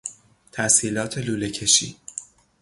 [0.51, 1.95] تسهیلات لوله کشی